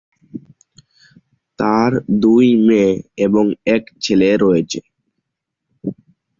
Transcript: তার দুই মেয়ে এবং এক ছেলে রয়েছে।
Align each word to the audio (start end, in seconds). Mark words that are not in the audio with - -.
তার 1.59 1.91
দুই 2.21 2.47
মেয়ে 2.67 2.91
এবং 3.25 3.45
এক 3.75 3.83
ছেলে 4.03 4.29
রয়েছে। 4.43 4.79